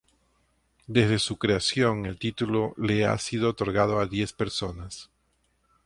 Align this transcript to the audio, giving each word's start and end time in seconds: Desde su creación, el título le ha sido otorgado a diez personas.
Desde 0.87 1.19
su 1.19 1.37
creación, 1.37 2.07
el 2.07 2.17
título 2.17 2.73
le 2.75 3.05
ha 3.05 3.15
sido 3.19 3.49
otorgado 3.51 3.99
a 3.99 4.07
diez 4.07 4.33
personas. 4.33 5.11